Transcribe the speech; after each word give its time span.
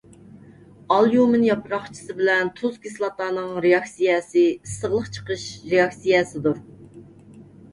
ئاليۇمىن 0.93 1.43
ياپراقچىسى 1.47 2.15
بىلەن 2.21 2.49
تۇز 2.61 2.79
كىسلاتانىڭ 2.85 3.51
رېئاكسىيەسى 3.67 4.47
ئىسسىقلىق 4.55 5.13
چىقىرىش 5.19 5.47
رېئاكسىيەسىدۇر. 5.75 6.59